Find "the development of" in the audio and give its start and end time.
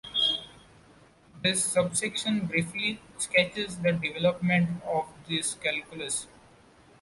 3.77-5.05